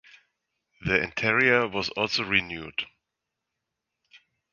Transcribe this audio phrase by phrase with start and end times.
[0.83, 2.87] The interior was also renewed.